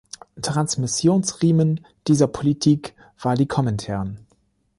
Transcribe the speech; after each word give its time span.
Transmissionsriemen 0.41 1.85
dieser 2.07 2.25
Politik 2.25 2.95
war 3.21 3.35
die 3.35 3.47
Komintern. 3.47 4.17